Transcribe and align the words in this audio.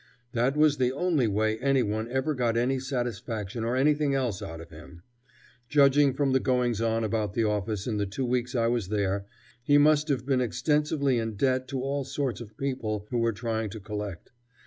That 0.31 0.57
was 0.57 0.77
the 0.77 0.91
only 0.91 1.27
way 1.27 1.59
any 1.59 1.83
one 1.83 2.09
ever 2.09 2.33
got 2.33 2.57
any 2.57 2.79
satisfaction 2.79 3.63
or 3.63 3.75
anything 3.75 4.15
else 4.15 4.41
out 4.41 4.59
of 4.59 4.71
him. 4.71 5.03
Judging 5.69 6.11
from 6.15 6.31
the 6.31 6.39
goings 6.39 6.81
on 6.81 7.03
about 7.03 7.35
the 7.35 7.43
office 7.43 7.85
in 7.85 7.97
the 7.97 8.07
two 8.07 8.25
weeks 8.25 8.55
I 8.55 8.65
was 8.65 8.87
there, 8.87 9.27
he 9.61 9.77
must 9.77 10.07
have 10.07 10.25
been 10.25 10.41
extensively 10.41 11.19
in 11.19 11.35
debt 11.35 11.67
to 11.67 11.83
all 11.83 12.03
sorts 12.03 12.41
of 12.41 12.57
people 12.57 13.05
who 13.11 13.19
were 13.19 13.31
trying 13.31 13.69
to 13.69 13.79
collect. 13.79 14.31